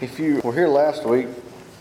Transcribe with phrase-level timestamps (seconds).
[0.00, 1.28] If you were here last week,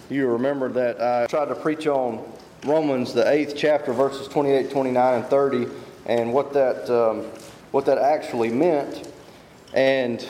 [0.07, 2.23] you remember that I tried to preach on
[2.63, 5.67] Romans, the eighth chapter, verses 28, 29, and 30,
[6.05, 7.21] and what that, um,
[7.71, 9.09] what that actually meant.
[9.73, 10.23] And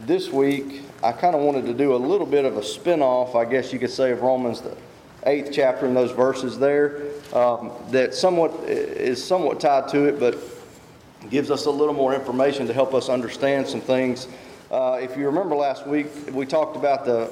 [0.00, 3.34] this week, I kind of wanted to do a little bit of a spin off,
[3.34, 4.76] I guess you could say, of Romans, the
[5.24, 10.36] eighth chapter, and those verses there, um, that somewhat is somewhat tied to it, but
[11.30, 14.28] gives us a little more information to help us understand some things.
[14.74, 17.30] Uh, if you remember last week, we talked about the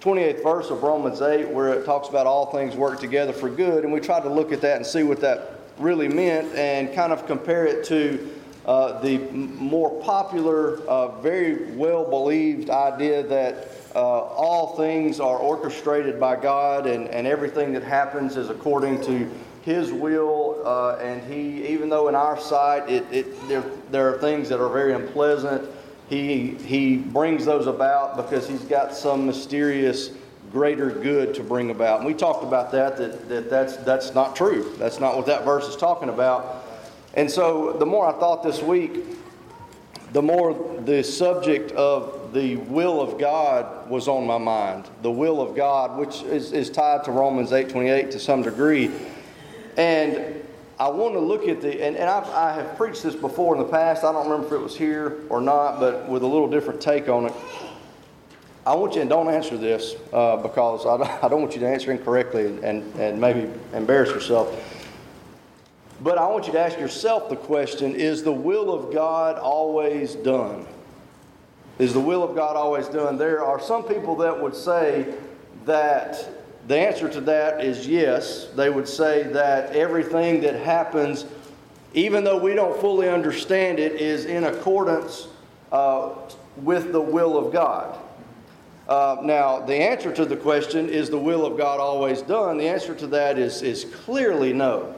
[0.00, 3.84] 28th verse of Romans 8, where it talks about all things work together for good,
[3.84, 7.12] and we tried to look at that and see what that really meant and kind
[7.12, 8.34] of compare it to
[8.66, 16.18] uh, the more popular, uh, very well believed idea that uh, all things are orchestrated
[16.18, 19.30] by God and, and everything that happens is according to
[19.62, 20.60] His will.
[20.64, 24.58] Uh, and He, even though in our sight it, it, there, there are things that
[24.58, 25.70] are very unpleasant,
[26.08, 30.10] he, he brings those about because He's got some mysterious
[30.52, 32.00] greater good to bring about.
[32.00, 34.74] And we talked about that, that, that that's, that's not true.
[34.78, 36.66] That's not what that verse is talking about.
[37.14, 39.04] And so the more I thought this week,
[40.12, 44.88] the more the subject of the will of God was on my mind.
[45.00, 48.90] The will of God, which is, is tied to Romans 8.28 to some degree.
[49.78, 50.41] And
[50.82, 53.62] I want to look at the, and, and I've, I have preached this before in
[53.62, 54.02] the past.
[54.02, 57.08] I don't remember if it was here or not, but with a little different take
[57.08, 57.32] on it.
[58.66, 61.68] I want you, and don't answer this uh, because I I don't want you to
[61.68, 64.52] answer incorrectly and, and maybe embarrass yourself.
[66.00, 70.16] But I want you to ask yourself the question Is the will of God always
[70.16, 70.66] done?
[71.78, 73.18] Is the will of God always done?
[73.18, 75.14] There are some people that would say
[75.64, 76.28] that
[76.68, 78.46] the answer to that is yes.
[78.54, 81.24] They would say that everything that happens,
[81.92, 85.26] even though we don't fully understand it, is in accordance
[85.72, 86.10] uh,
[86.56, 87.98] with the will of God.
[88.88, 92.58] Uh, now, the answer to the question, is the will of God always done?
[92.58, 94.94] The answer to that is, is clearly no.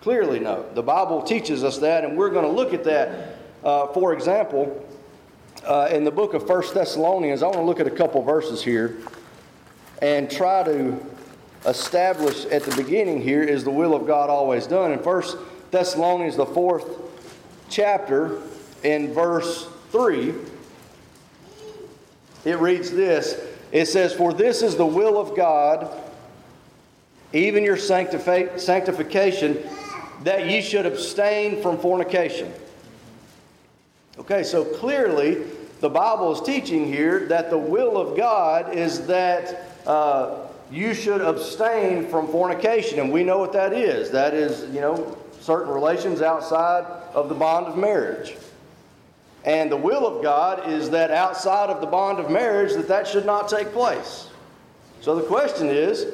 [0.00, 0.64] Clearly no.
[0.74, 3.36] The Bible teaches us that, and we're going to look at that.
[3.62, 4.86] Uh, for example,
[5.64, 8.62] uh, in the book of First Thessalonians, I want to look at a couple verses
[8.62, 8.98] here
[10.00, 11.04] and try to
[11.66, 14.92] establish at the beginning here is the will of God always done.
[14.92, 15.36] In First
[15.70, 16.86] Thessalonians, the fourth
[17.68, 18.40] chapter,
[18.82, 20.34] in verse 3,
[22.44, 23.38] it reads this
[23.72, 25.90] It says, For this is the will of God,
[27.32, 29.58] even your sanctification,
[30.24, 32.52] that ye should abstain from fornication.
[34.18, 35.44] Okay, so clearly
[35.80, 41.20] the Bible is teaching here that the will of God is that uh, you should
[41.20, 43.00] abstain from fornication.
[43.00, 44.12] And we know what that is.
[44.12, 48.36] That is, you know, certain relations outside of the bond of marriage.
[49.44, 53.08] And the will of God is that outside of the bond of marriage that that
[53.08, 54.28] should not take place.
[55.00, 56.06] So the question is,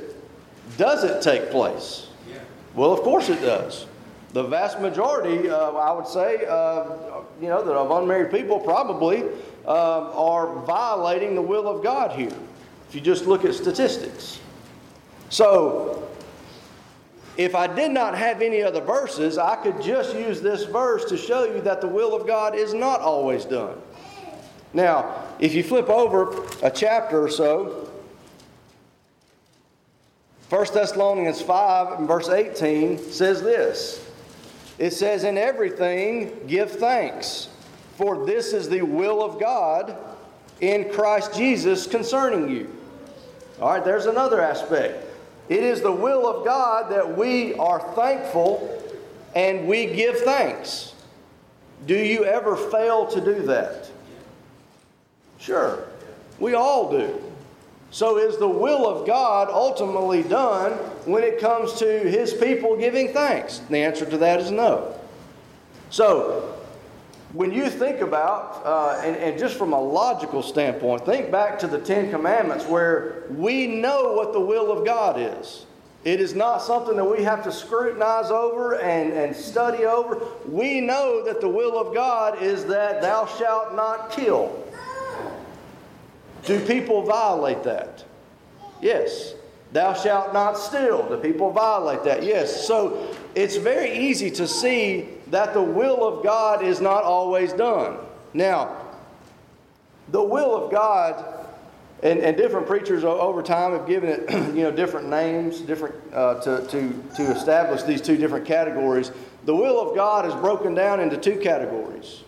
[0.79, 2.07] does it take place?
[2.31, 2.39] Yeah.
[2.75, 3.87] Well, of course it does.
[4.33, 6.85] The vast majority, uh, I would say, uh,
[7.43, 9.25] you know, that of unmarried people probably
[9.67, 12.33] uh, are violating the will of God here
[12.89, 14.41] if you just look at statistics.
[15.29, 16.09] So,
[17.37, 21.17] if I did not have any other verses, I could just use this verse to
[21.17, 23.79] show you that the will of God is not always done.
[24.73, 27.91] Now, if you flip over a chapter or so,
[30.49, 34.09] 1 Thessalonians 5 and verse 18 says this
[34.79, 37.49] It says, In everything give thanks,
[37.97, 39.97] for this is the will of God
[40.61, 42.75] in Christ Jesus concerning you.
[43.61, 45.05] All right, there's another aspect.
[45.49, 48.83] It is the will of God that we are thankful
[49.35, 50.95] and we give thanks.
[51.87, 53.91] Do you ever fail to do that?
[55.39, 55.87] Sure,
[56.39, 57.23] we all do.
[57.91, 60.73] So, is the will of God ultimately done
[61.05, 63.59] when it comes to His people giving thanks?
[63.71, 64.99] The answer to that is no.
[65.91, 66.56] So,
[67.33, 71.67] when you think about, uh, and, and just from a logical standpoint, think back to
[71.67, 75.67] the Ten Commandments where we know what the will of God is.
[76.05, 80.25] It is not something that we have to scrutinize over and, and study over.
[80.49, 84.65] We know that the will of God is that thou shalt not kill.
[86.45, 88.05] Do people violate that?
[88.81, 89.35] Yes.
[89.73, 91.09] Thou shalt not steal.
[91.09, 92.23] Do people violate that?
[92.23, 92.67] Yes.
[92.67, 97.99] So it's very easy to see that the will of God is not always done.
[98.33, 98.75] Now,
[100.09, 101.23] the will of God,
[102.03, 106.41] and, and different preachers over time have given it, you know, different names, different uh,
[106.41, 109.13] to, to, to establish these two different categories.
[109.45, 112.23] The will of God is broken down into two categories.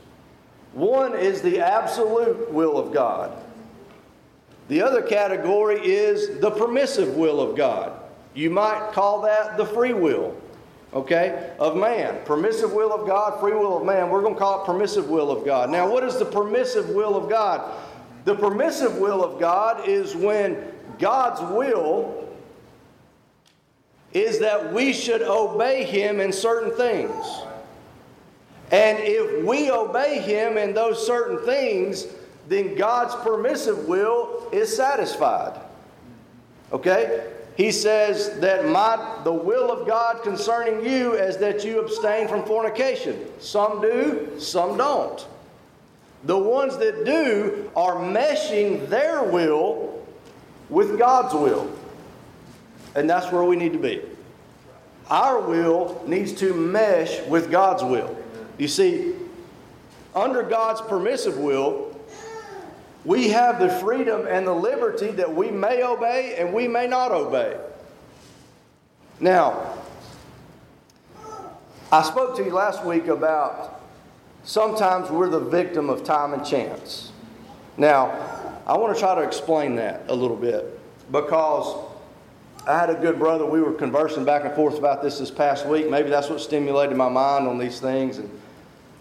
[0.75, 3.35] One is the absolute will of God.
[4.69, 7.99] The other category is the permissive will of God.
[8.35, 10.37] You might call that the free will,
[10.93, 12.19] okay, of man.
[12.25, 14.11] Permissive will of God, free will of man.
[14.11, 15.71] We're going to call it permissive will of God.
[15.71, 17.75] Now, what is the permissive will of God?
[18.25, 22.29] The permissive will of God is when God's will
[24.13, 27.43] is that we should obey Him in certain things.
[28.71, 32.07] And if we obey Him in those certain things,
[32.49, 35.61] then God's permissive will is satisfied.
[36.73, 37.33] Okay?
[37.59, 42.45] He says that my the will of God concerning you is that you abstain from
[42.45, 43.27] fornication.
[43.41, 45.27] Some do, some don't.
[46.23, 50.07] The ones that do are meshing their will
[50.69, 51.69] with God's will.
[52.95, 54.03] And that's where we need to be.
[55.11, 58.17] Our will needs to mesh with God's will.
[58.57, 59.15] You see,
[60.15, 61.88] under God's permissive will,
[63.05, 67.13] we have the freedom and the liberty that we may obey and we may not
[67.13, 67.57] obey.
[69.21, 69.79] Now,
[71.91, 73.81] I spoke to you last week about
[74.45, 77.13] sometimes we're the victim of time and chance.
[77.77, 80.79] Now, I want to try to explain that a little bit
[81.11, 81.87] because
[82.67, 83.47] I had a good brother.
[83.47, 85.89] We were conversing back and forth about this this past week.
[85.89, 88.19] Maybe that's what stimulated my mind on these things.
[88.19, 88.31] And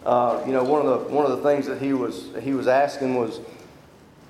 [0.05, 2.67] uh, you know, one of the one of the things that he was he was
[2.67, 3.41] asking was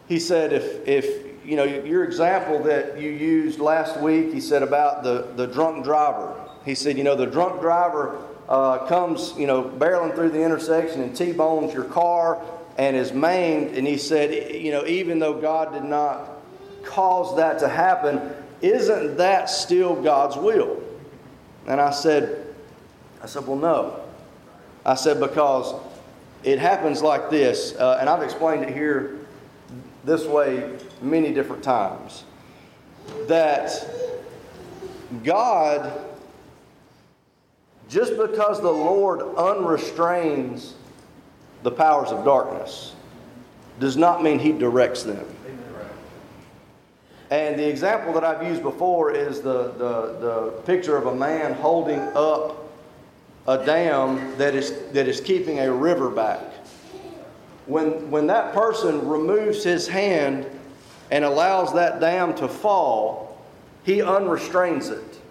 [0.07, 4.63] he said, if, if you know, your example that you used last week, he said
[4.63, 6.36] about the, the drunk driver.
[6.65, 8.19] He said, you know, the drunk driver
[8.50, 12.42] uh, comes, you know, barreling through the intersection and T-bones your car
[12.77, 13.77] and is maimed.
[13.77, 16.30] And he said, you know, even though God did not
[16.83, 20.81] cause that to happen, isn't that still God's will?
[21.65, 22.54] And I said,
[23.21, 24.01] I said, well, no.
[24.86, 25.74] I said, because
[26.44, 29.26] it happens like this, uh, and I've explained it here
[30.07, 32.24] this way many different times
[33.27, 33.69] that
[35.24, 35.92] God,
[37.89, 40.74] just because the Lord unrestrains
[41.63, 42.95] the powers of darkness,
[43.80, 45.25] does not mean He directs them.
[47.30, 51.54] And the example that I've used before is the, the, the picture of a man
[51.54, 52.69] holding up
[53.45, 56.56] a dam that is, that is keeping a river back
[57.68, 60.46] when, when that person removes his hand
[61.12, 63.42] and allows that dam to fall,
[63.84, 65.22] he unrestrains it.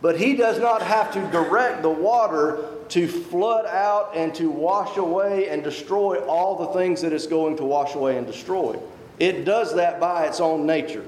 [0.00, 4.96] But he does not have to direct the water to flood out and to wash
[4.96, 8.78] away and destroy all the things that it's going to wash away and destroy.
[9.18, 11.04] It does that by its own nature,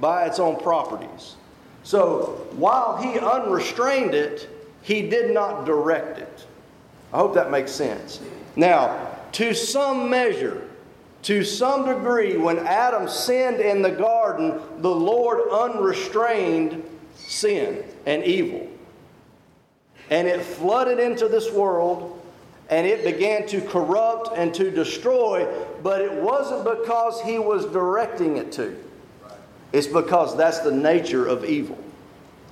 [0.00, 1.34] by its own properties.
[1.82, 4.48] So while he unrestrained it,
[4.82, 6.46] he did not direct it.
[7.12, 8.20] I hope that makes sense.
[8.56, 10.68] Now, to some measure,
[11.22, 16.82] to some degree, when Adam sinned in the garden, the Lord unrestrained
[17.16, 18.68] sin and evil.
[20.10, 22.18] And it flooded into this world
[22.70, 25.46] and it began to corrupt and to destroy,
[25.82, 28.76] but it wasn't because he was directing it to.
[29.72, 31.78] It's because that's the nature of evil,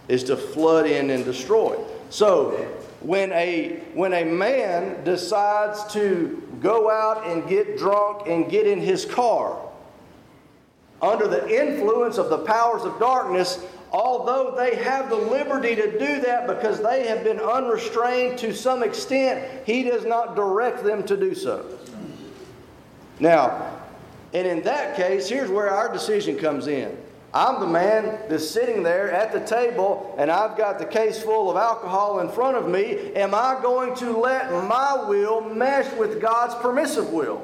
[0.09, 1.79] is to flood in and destroy.
[2.09, 2.53] So,
[3.01, 8.81] when a, when a man decides to go out and get drunk and get in
[8.81, 9.57] his car,
[11.01, 16.21] under the influence of the powers of darkness, although they have the liberty to do
[16.23, 21.17] that because they have been unrestrained to some extent, he does not direct them to
[21.17, 21.65] do so.
[23.21, 23.79] Now,
[24.35, 26.99] and in that case, here's where our decision comes in.
[27.37, 31.51] I'm the man that's sitting there at the table and I've got the case full
[31.51, 33.13] of alcohol in front of me.
[33.15, 37.43] Am I going to let my will mesh with God's permissive will?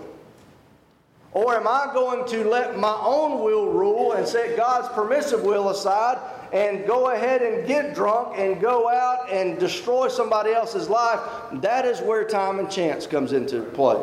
[1.32, 5.68] Or am I going to let my own will rule and set God's permissive will
[5.68, 6.16] aside
[6.54, 11.20] and go ahead and get drunk and go out and destroy somebody else's life?
[11.60, 14.02] That is where time and chance comes into play.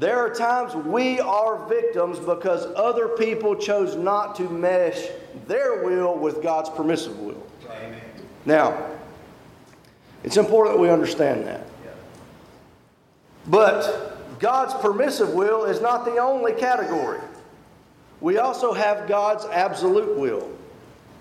[0.00, 5.08] There are times we are victims because other people chose not to mesh
[5.46, 7.46] their will with God's permissive will.
[7.70, 8.00] Amen.
[8.46, 8.82] Now,
[10.24, 11.66] it's important that we understand that.
[13.46, 17.20] But God's permissive will is not the only category.
[18.22, 20.50] We also have God's absolute will.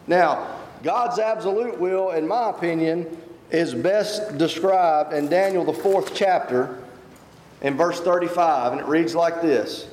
[0.07, 3.21] Now, God's absolute will, in my opinion,
[3.51, 6.81] is best described in Daniel, the fourth chapter
[7.61, 9.87] in verse 35, and it reads like this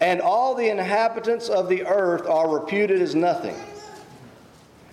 [0.00, 3.56] And all the inhabitants of the earth are reputed as nothing.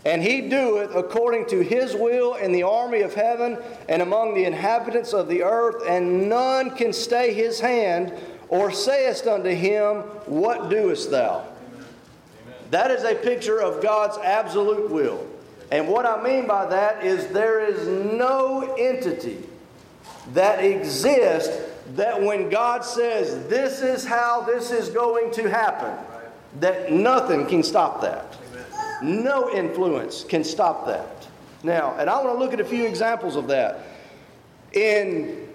[0.06, 4.44] And he doeth according to his will in the army of heaven and among the
[4.44, 8.14] inhabitants of the earth, and none can stay his hand
[8.50, 11.46] or sayest unto him, What doest thou?
[12.72, 15.26] That is a picture of God's absolute will.
[15.72, 19.44] And what I mean by that is there is no entity
[20.32, 21.52] that exist
[21.96, 25.94] that when God says, This is how this is going to happen,
[26.60, 28.38] that nothing can stop that.
[29.02, 31.28] No influence can stop that.
[31.64, 33.80] Now, and I want to look at a few examples of that.
[34.72, 35.48] In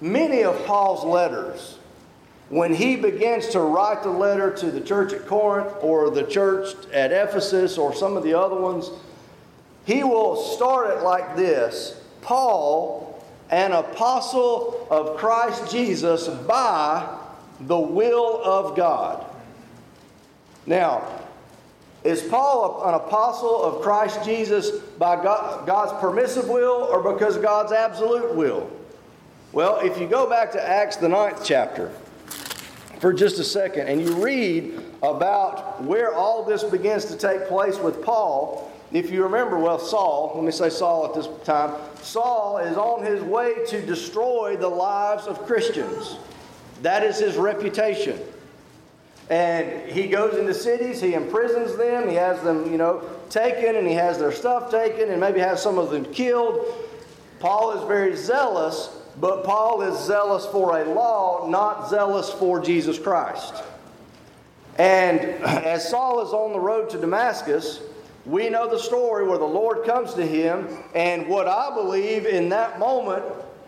[0.00, 1.78] many of Paul's letters,
[2.48, 6.74] when he begins to write the letter to the church at Corinth or the church
[6.92, 8.90] at Ephesus or some of the other ones,
[9.84, 13.07] he will start it like this Paul,
[13.50, 17.18] an apostle of Christ Jesus by
[17.60, 19.24] the will of God.
[20.66, 21.06] Now,
[22.04, 27.72] is Paul an apostle of Christ Jesus by God's permissive will or because of God's
[27.72, 28.70] absolute will?
[29.52, 31.90] Well, if you go back to Acts, the ninth chapter,
[33.00, 37.78] for just a second, and you read about where all this begins to take place
[37.78, 42.58] with Paul, if you remember, well, Saul, let me say Saul at this time, Saul
[42.58, 46.16] is on his way to destroy the lives of Christians.
[46.82, 48.18] That is his reputation.
[49.30, 53.86] And he goes into cities, he imprisons them, he has them, you know, taken, and
[53.86, 56.64] he has their stuff taken, and maybe has some of them killed.
[57.38, 58.88] Paul is very zealous,
[59.20, 63.62] but Paul is zealous for a law, not zealous for Jesus Christ.
[64.78, 67.82] And as Saul is on the road to Damascus,
[68.28, 72.50] we know the story where the Lord comes to him, and what I believe in
[72.50, 73.24] that moment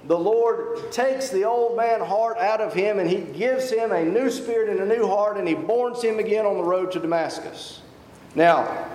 [0.06, 4.02] the Lord takes the old man heart out of him and he gives him a
[4.02, 7.00] new spirit and a new heart and he borns him again on the road to
[7.00, 7.82] Damascus.
[8.34, 8.88] Now,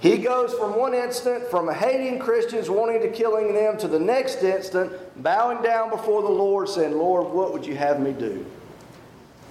[0.00, 4.42] he goes from one instant from hating Christians, wanting to killing them, to the next
[4.42, 4.92] instant
[5.22, 8.46] bowing down before the Lord, saying, Lord, what would you have me do?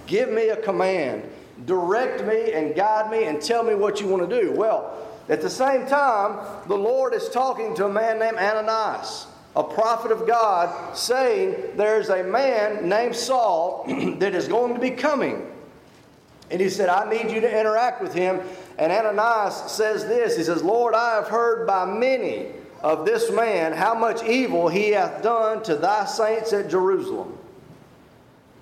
[0.06, 1.28] Give me a command.
[1.64, 4.52] Direct me and guide me and tell me what you want to do.
[4.52, 6.38] Well, at the same time,
[6.68, 9.26] the Lord is talking to a man named Ananias
[9.58, 13.84] a prophet of God, saying, There's a man named Saul
[14.18, 15.50] that is going to be coming.
[16.50, 18.40] And he said, I need you to interact with him.
[18.78, 22.46] And Ananias says this He says, Lord, I have heard by many
[22.82, 27.36] of this man how much evil he hath done to thy saints at Jerusalem.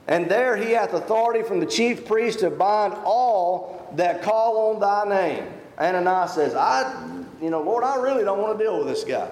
[0.08, 4.80] And there he hath authority from the chief priest to bind all that call on
[4.80, 5.44] thy name.
[5.78, 9.28] Ananias says, I, you know, Lord, I really don't want to deal with this guy.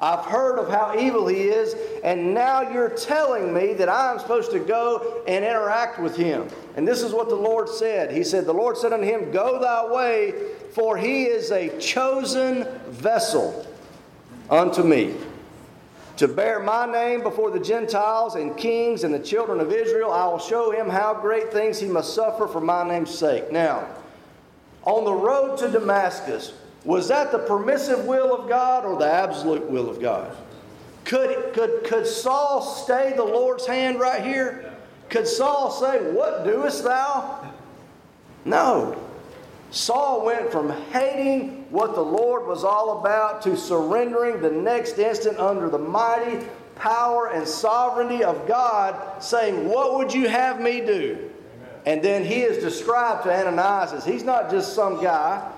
[0.00, 4.50] I've heard of how evil he is, and now you're telling me that I'm supposed
[4.50, 6.48] to go and interact with him.
[6.76, 8.10] And this is what the Lord said.
[8.10, 10.34] He said, The Lord said unto him, Go thy way,
[10.72, 13.66] for he is a chosen vessel
[14.50, 15.14] unto me.
[16.18, 20.26] To bear my name before the Gentiles and kings and the children of Israel, I
[20.26, 23.50] will show him how great things he must suffer for my name's sake.
[23.50, 23.88] Now,
[24.84, 26.52] on the road to Damascus,
[26.84, 30.36] was that the permissive will of God or the absolute will of God?
[31.04, 34.72] Could, could, could Saul stay the Lord's hand right here?
[35.08, 37.52] Could Saul say, What doest thou?
[38.44, 39.00] No.
[39.70, 45.40] Saul went from hating what the Lord was all about to surrendering the next instant
[45.40, 51.32] under the mighty power and sovereignty of God, saying, What would you have me do?
[51.84, 55.50] And then he is described to Ananias as he's not just some guy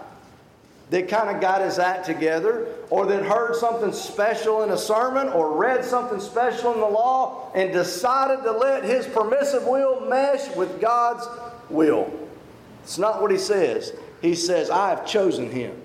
[0.89, 5.29] that kind of got his act together or that heard something special in a sermon
[5.29, 10.49] or read something special in the law and decided to let his permissive will mesh
[10.57, 11.29] with God's
[11.69, 12.11] will.
[12.85, 13.93] It's not what he says.
[14.23, 15.83] He says, I have chosen him.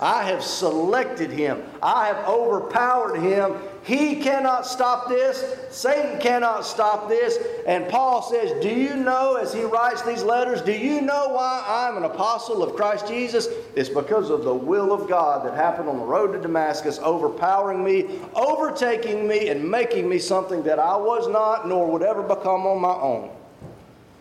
[0.00, 1.62] I have selected him.
[1.82, 3.54] I have overpowered him.
[3.82, 5.44] He cannot stop this.
[5.70, 7.38] Satan cannot stop this.
[7.66, 11.64] And Paul says, Do you know, as he writes these letters, do you know why
[11.68, 13.48] I'm an apostle of Christ Jesus?
[13.76, 17.84] It's because of the will of God that happened on the road to Damascus, overpowering
[17.84, 22.66] me, overtaking me, and making me something that I was not nor would ever become
[22.66, 23.30] on my own.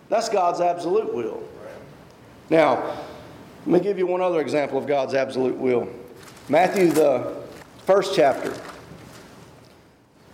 [0.10, 1.42] That's God's absolute will.
[2.50, 2.98] Now,
[3.66, 5.90] let me give you one other example of God's absolute will.
[6.48, 7.36] Matthew, the
[7.86, 8.54] first chapter,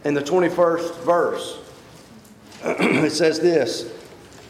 [0.03, 1.59] in the 21st verse,
[2.63, 3.91] it says this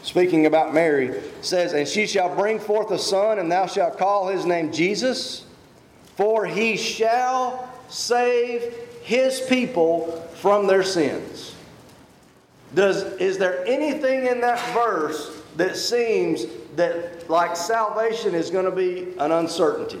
[0.02, 4.28] speaking about Mary, says, And she shall bring forth a son, and thou shalt call
[4.28, 5.44] his name Jesus,
[6.14, 11.54] for he shall save his people from their sins.
[12.74, 16.44] Does, is there anything in that verse that seems
[16.76, 19.98] that like salvation is going to be an uncertainty.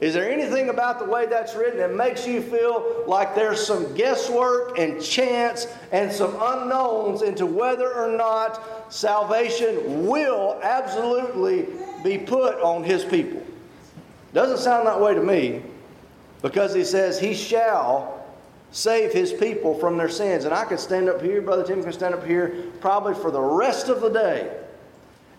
[0.00, 3.94] Is there anything about the way that's written that makes you feel like there's some
[3.94, 11.66] guesswork and chance and some unknowns into whether or not salvation will absolutely
[12.04, 13.44] be put on his people?
[14.32, 15.62] Doesn't sound that way to me
[16.42, 18.24] because he says he shall
[18.70, 20.44] save his people from their sins.
[20.44, 23.40] And I could stand up here, Brother Tim can stand up here probably for the
[23.40, 24.64] rest of the day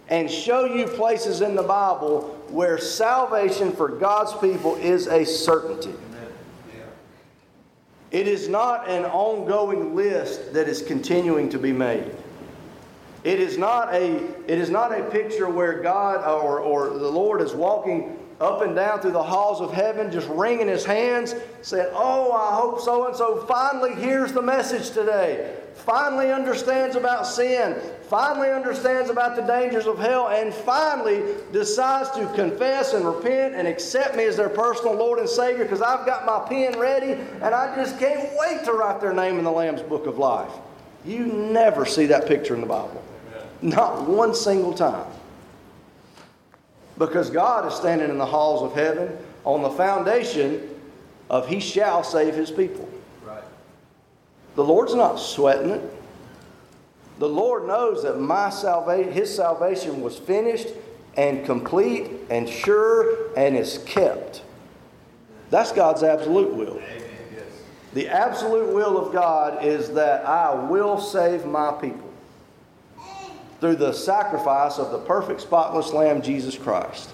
[0.09, 5.93] and show you places in the Bible where salvation for God's people is a certainty.
[8.11, 12.11] It is not an ongoing list that is continuing to be made.
[13.23, 14.15] It is not a,
[14.47, 18.75] it is not a picture where God or, or the Lord is walking up and
[18.75, 23.05] down through the halls of heaven, just wringing his hands, saying, Oh, I hope so
[23.05, 29.41] and so finally hears the message today, finally understands about sin, finally understands about the
[29.43, 31.21] dangers of hell, and finally
[31.53, 35.81] decides to confess and repent and accept me as their personal Lord and Savior because
[35.81, 39.43] I've got my pen ready and I just can't wait to write their name in
[39.43, 40.51] the Lamb's Book of Life.
[41.05, 43.01] You never see that picture in the Bible.
[43.61, 45.05] Not one single time.
[46.97, 50.67] Because God is standing in the halls of heaven on the foundation
[51.29, 52.89] of He shall save His people.
[53.23, 53.43] Right.
[54.55, 55.93] The Lord's not sweating it.
[57.19, 60.69] The Lord knows that my salvation, His salvation was finished
[61.15, 64.41] and complete and sure and is kept.
[65.49, 66.81] That's God's absolute will.
[67.93, 72.09] The absolute will of God is that I will save my people
[73.59, 77.13] through the sacrifice of the perfect, spotless Lamb, Jesus Christ.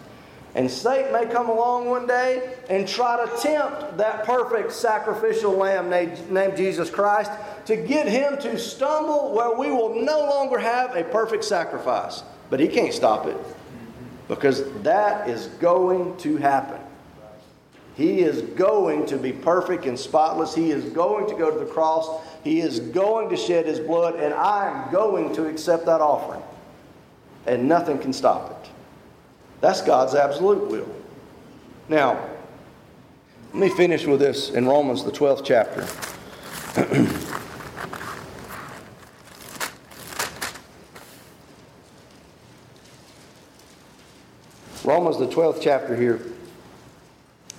[0.55, 5.89] And Satan may come along one day and try to tempt that perfect sacrificial lamb
[5.89, 7.29] named Jesus Christ
[7.65, 12.23] to get him to stumble where we will no longer have a perfect sacrifice.
[12.49, 13.35] But he can't stop it
[14.29, 16.79] because that is going to happen.
[17.95, 20.55] He is going to be perfect and spotless.
[20.55, 22.25] He is going to go to the cross.
[22.43, 26.43] He is going to shed his blood, and I am going to accept that offering.
[27.45, 28.69] And nothing can stop it.
[29.65, 30.87] That's God's absolute will.
[31.89, 32.23] Now,
[33.51, 35.81] let me finish with this in Romans, the 12th chapter.
[44.83, 46.21] Romans, the 12th chapter here.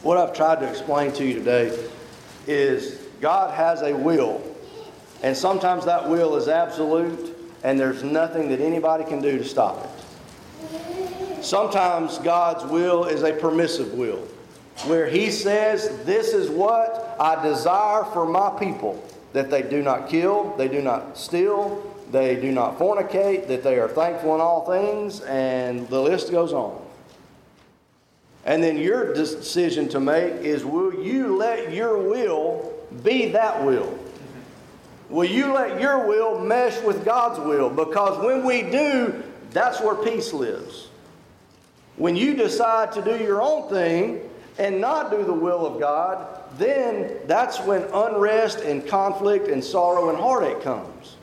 [0.03, 1.77] What I've tried to explain to you today
[2.47, 4.41] is God has a will,
[5.25, 9.85] and sometimes that will is absolute, and there's nothing that anybody can do to stop
[9.85, 9.96] it.
[11.47, 14.19] Sometimes God's will is a permissive will,
[14.87, 19.01] where He says, This is what I desire for my people
[19.33, 23.79] that they do not kill, they do not steal, they do not fornicate, that they
[23.79, 26.85] are thankful in all things, and the list goes on.
[28.45, 33.97] And then your decision to make is will you let your will be that will?
[35.09, 37.71] Will you let your will mesh with God's will?
[37.71, 40.89] Because when we do, that's where peace lives.
[41.97, 44.21] When you decide to do your own thing
[44.59, 46.27] and not do the will of God,
[46.59, 51.17] then that's when unrest and conflict and sorrow and heartache comes.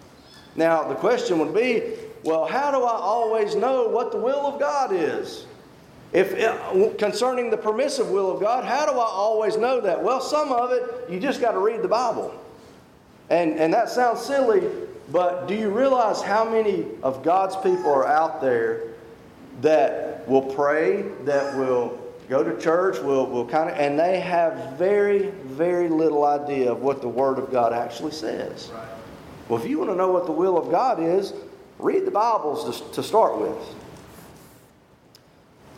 [0.56, 1.84] Now, the question would be
[2.24, 5.46] well, how do I always know what the will of God is?
[6.14, 10.02] If uh, concerning the permissive will of God, how do I always know that?
[10.02, 12.34] Well, some of it you just got to read the Bible.
[13.30, 14.70] And and that sounds silly,
[15.12, 18.94] but do you realize how many of God's people are out there
[19.62, 24.78] that will pray, that will go to church, will, will kind of, and they have
[24.78, 28.72] very, very little idea of what the Word of God actually says.
[28.74, 28.88] Right.
[29.50, 31.34] Well, if you want to know what the will of God is,
[31.80, 33.58] read the Bibles to, to start with.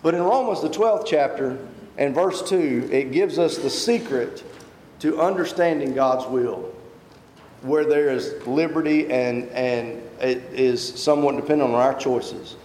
[0.04, 1.58] But in Romans, the 12th chapter,
[1.98, 4.44] and verse 2, it gives us the secret
[5.00, 6.72] to understanding God's will,
[7.64, 12.56] where there is liberty and, and it is somewhat dependent on our choices.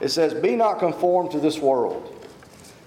[0.00, 2.12] It says, Be not conformed to this world,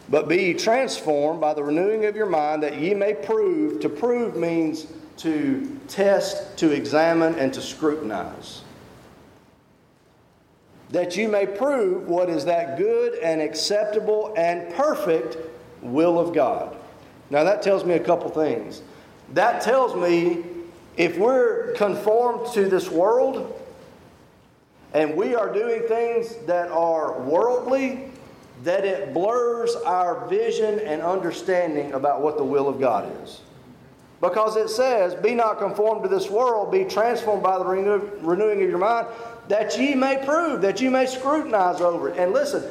[0.10, 3.80] but be transformed by the renewing of your mind, that ye may prove.
[3.82, 8.62] To prove means to test, to examine, and to scrutinize.
[10.91, 15.38] That you may prove what is that good and acceptable and perfect
[15.82, 16.76] will of God.
[17.30, 18.82] Now, that tells me a couple things.
[19.34, 20.43] That tells me
[20.98, 23.56] if we're conformed to this world,
[24.93, 28.12] and we are doing things that are worldly,
[28.63, 33.41] that it blurs our vision and understanding about what the will of God is.
[34.21, 38.62] Because it says, Be not conformed to this world, be transformed by the renew- renewing
[38.62, 39.08] of your mind,
[39.47, 42.17] that ye may prove, that ye may scrutinize over it.
[42.17, 42.63] And listen,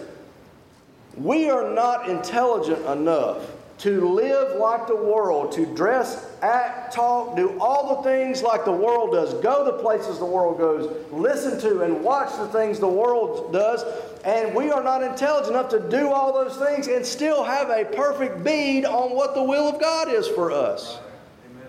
[1.17, 7.59] we are not intelligent enough to live like the world, to dress, act, talk, do
[7.61, 11.83] all the things like the world does, go the places the world goes, listen to
[11.83, 13.85] and watch the things the world does,
[14.25, 17.85] and we are not intelligent enough to do all those things and still have a
[17.85, 20.99] perfect bead on what the will of God is for us.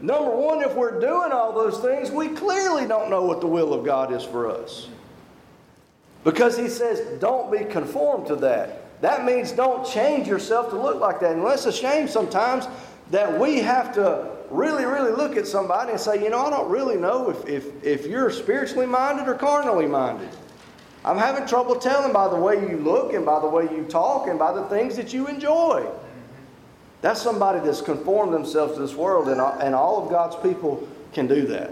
[0.01, 3.73] Number one, if we're doing all those things, we clearly don't know what the will
[3.73, 4.88] of God is for us.
[6.23, 9.01] Because he says, don't be conformed to that.
[9.01, 11.34] That means don't change yourself to look like that.
[11.34, 12.67] And it's a shame sometimes
[13.12, 16.69] that we have to really, really look at somebody and say, you know, I don't
[16.69, 20.29] really know if, if, if you're spiritually minded or carnally minded.
[21.05, 24.27] I'm having trouble telling by the way you look and by the way you talk
[24.27, 25.89] and by the things that you enjoy.
[27.01, 31.27] That's somebody that's conformed themselves to this world, and, and all of God's people can
[31.27, 31.71] do that.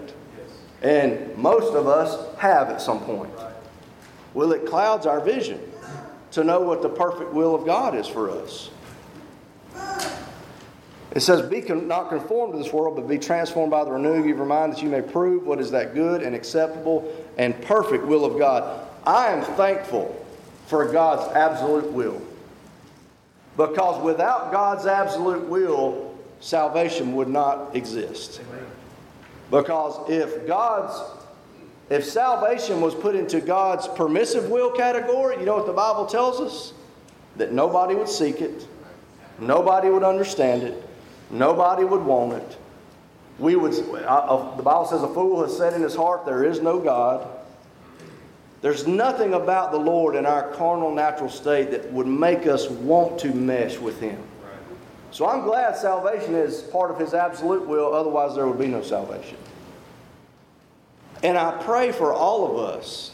[0.80, 3.32] And most of us have at some point.
[4.32, 5.60] Well, it clouds our vision
[6.30, 8.70] to know what the perfect will of God is for us.
[11.12, 14.26] It says, Be not conformed to this world, but be transformed by the renewing of
[14.26, 18.24] your mind, that you may prove what is that good and acceptable and perfect will
[18.24, 18.86] of God.
[19.06, 20.24] I am thankful
[20.66, 22.20] for God's absolute will.
[23.56, 28.40] Because without God's absolute will, salvation would not exist.
[29.50, 30.94] Because if God's
[31.90, 36.38] if salvation was put into God's permissive will category, you know what the Bible tells
[36.38, 36.74] us?
[37.36, 38.66] That nobody would seek it,
[39.38, 40.87] nobody would understand it,
[41.30, 42.56] nobody would want it.
[43.38, 46.80] We would, the Bible says, a fool has said in his heart, There is no
[46.80, 47.26] God.
[48.60, 53.20] There's nothing about the Lord in our carnal, natural state that would make us want
[53.20, 54.20] to mesh with Him.
[55.12, 58.82] So I'm glad salvation is part of His absolute will, otherwise, there would be no
[58.82, 59.36] salvation.
[61.22, 63.12] And I pray for all of us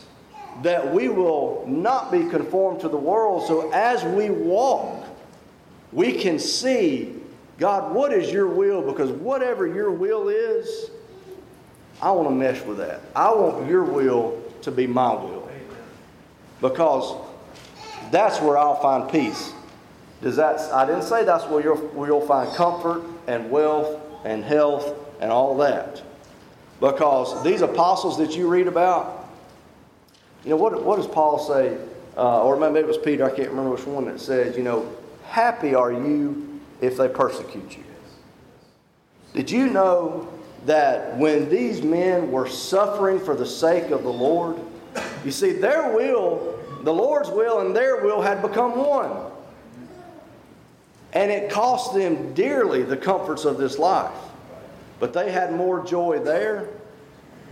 [0.63, 3.47] that we will not be conformed to the world.
[3.47, 5.05] So as we walk,
[5.93, 7.14] we can see,
[7.59, 8.83] God, what is your will?
[8.83, 10.91] Because whatever your will is,
[12.03, 13.01] I want to mesh with that.
[13.15, 15.49] I want your will to be my will.
[16.61, 17.15] Because
[18.11, 19.53] that's where I'll find peace.
[20.23, 24.43] Does that I didn't say that's where you'll, where you'll find comfort and wealth and
[24.43, 26.03] health and all that.
[26.81, 29.29] Because these apostles that you read about,
[30.45, 31.79] you know, what, what does Paul say?
[32.17, 34.91] Uh, or maybe it was Peter, I can't remember which one that said, you know,
[35.25, 37.85] happy are you if they persecute you.
[39.33, 40.29] Did you know
[40.67, 44.59] that when these men were suffering for the sake of the Lord,
[45.25, 49.33] you see, their will, the Lord's will, and their will had become one.
[51.13, 54.15] And it cost them dearly the comforts of this life.
[55.01, 56.69] But they had more joy there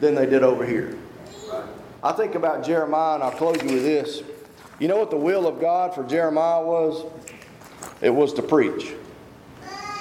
[0.01, 0.97] than they did over here.
[2.03, 4.23] I think about Jeremiah, and I'll close you with this.
[4.79, 7.05] You know what the will of God for Jeremiah was?
[8.01, 8.95] It was to preach.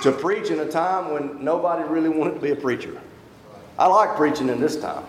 [0.02, 3.00] To preach in a time when nobody really wanted to be a preacher.
[3.78, 5.06] I like preaching in this time.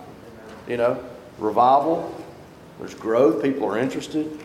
[0.68, 1.04] You know,
[1.38, 2.14] revival,
[2.78, 4.38] there's growth, people are interested.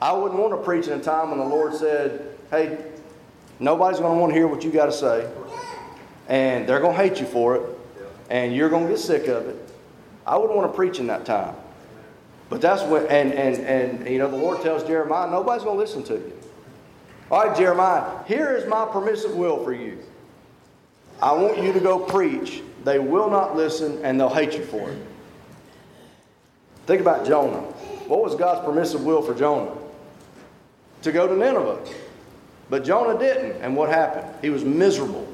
[0.00, 2.84] I wouldn't want to preach in a time when the Lord said, hey,
[3.60, 5.30] nobody's going to want to hear what you got to say
[6.28, 7.62] and they're going to hate you for it,
[8.30, 9.56] and you're going to get sick of it.
[10.26, 11.54] I wouldn't want to preach in that time.
[12.48, 15.80] But that's what, and, and, and, you know, the Lord tells Jeremiah, nobody's going to
[15.80, 16.32] listen to you.
[17.32, 19.98] All right, Jeremiah, here is my permissive will for you.
[21.22, 22.62] I want you to go preach.
[22.84, 24.98] They will not listen, and they'll hate you for it.
[26.86, 27.62] Think about Jonah.
[28.06, 29.74] What was God's permissive will for Jonah?
[31.02, 31.80] To go to Nineveh.
[32.68, 33.62] But Jonah didn't.
[33.62, 34.28] And what happened?
[34.42, 35.26] He was miserable.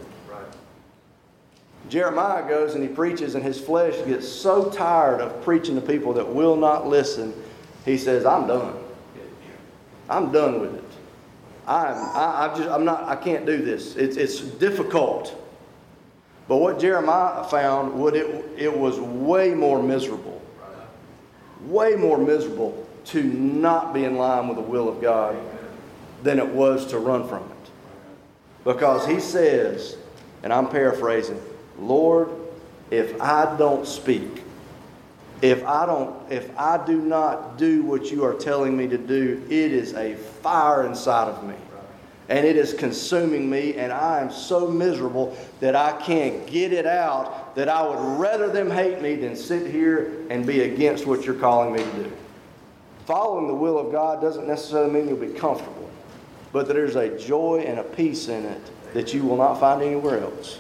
[1.88, 6.12] Jeremiah goes and he preaches, and his flesh gets so tired of preaching to people
[6.12, 7.34] that will not listen.
[7.84, 8.76] He says, I'm done.
[10.08, 10.88] I'm done with it.
[11.68, 13.94] I'm, I, I just, I'm not, I can't do this.
[13.94, 15.35] It's, it's difficult.
[16.48, 20.40] But what Jeremiah found, what it, it was way more miserable,
[21.66, 25.37] way more miserable to not be in line with the will of God
[26.22, 27.70] than it was to run from it.
[28.64, 29.98] Because he says,
[30.42, 31.40] and I'm paraphrasing,
[31.78, 32.31] Lord,
[32.90, 34.42] if I don't speak,
[35.40, 39.42] if I don't if I do not do what you are telling me to do,
[39.48, 41.55] it is a fire inside of me.
[42.29, 46.85] And it is consuming me, and I am so miserable that I can't get it
[46.85, 51.24] out that I would rather them hate me than sit here and be against what
[51.24, 52.12] you're calling me to do.
[53.07, 55.88] Following the will of God doesn't necessarily mean you'll be comfortable,
[56.53, 58.61] but there's a joy and a peace in it
[58.92, 60.59] that you will not find anywhere else.